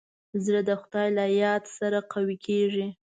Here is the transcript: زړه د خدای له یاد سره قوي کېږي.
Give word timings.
زړه 0.43 0.61
د 0.69 0.71
خدای 0.81 1.07
له 1.17 1.25
یاد 1.41 1.63
سره 1.77 1.97
قوي 2.13 2.37
کېږي. 2.45 2.87